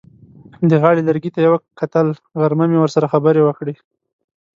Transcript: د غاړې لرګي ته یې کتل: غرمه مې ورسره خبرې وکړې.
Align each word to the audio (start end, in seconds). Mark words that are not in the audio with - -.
د 0.69 0.71
غاړې 0.81 1.01
لرګي 1.07 1.31
ته 1.35 1.39
یې 1.45 1.49
کتل: 1.79 2.07
غرمه 2.41 2.65
مې 2.71 2.77
ورسره 2.81 3.11
خبرې 3.13 3.41
وکړې. 3.43 3.75